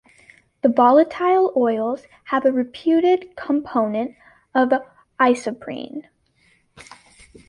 The 0.63 0.69
volatile 0.69 1.53
oils 1.55 2.07
have 2.23 2.43
a 2.43 2.51
reputed 2.51 3.35
component 3.35 4.15
of 4.55 4.71
isoprene. 5.19 6.07